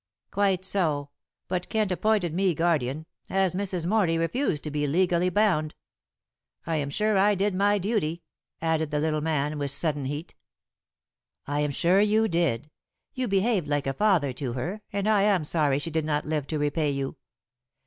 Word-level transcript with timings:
"Quite 0.31 0.65
so; 0.65 1.11
but 1.47 1.69
Kent 1.69 1.91
appointed 1.91 2.33
me 2.33 2.55
guardian, 2.55 3.05
as 3.29 3.53
Mrs. 3.53 3.85
Morley 3.85 4.17
refused 4.17 4.63
to 4.63 4.71
be 4.71 4.87
legally 4.87 5.29
bound. 5.29 5.75
I 6.65 6.77
am 6.77 6.89
sure 6.89 7.19
I 7.19 7.35
did 7.35 7.53
my 7.53 7.77
duty," 7.77 8.23
added 8.63 8.89
the 8.89 8.99
little 8.99 9.21
man, 9.21 9.59
with 9.59 9.69
sudden 9.69 10.05
heat. 10.05 10.33
"I 11.45 11.59
am 11.59 11.69
sure 11.69 12.01
you 12.01 12.27
did. 12.27 12.71
You 13.13 13.27
behaved 13.27 13.67
like 13.67 13.85
a 13.85 13.93
father 13.93 14.33
to 14.33 14.53
her, 14.53 14.81
and 14.91 15.07
I 15.07 15.21
am 15.21 15.45
sorry 15.45 15.77
she 15.77 15.91
did 15.91 16.03
not 16.05 16.25
live 16.25 16.47
to 16.47 16.57
repay 16.57 16.89
you." 16.89 17.17